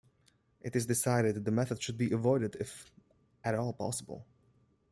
It 0.61 0.75
is 0.75 0.87
decided 0.87 1.45
the 1.45 1.51
method 1.51 1.79
should 1.83 1.95
be 1.95 2.11
avoided 2.11 2.55
if 2.59 2.89
at 3.43 3.53
all 3.53 3.71
possible. 3.71 4.25